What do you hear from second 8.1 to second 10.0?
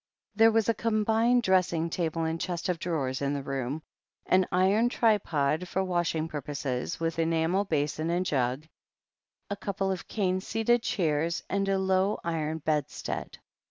jug, a couple